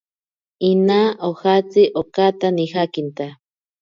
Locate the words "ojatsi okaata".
1.29-2.47